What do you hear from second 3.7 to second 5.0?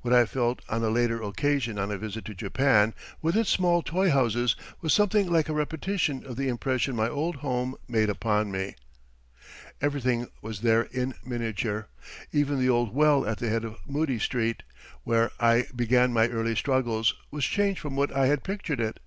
toy houses, was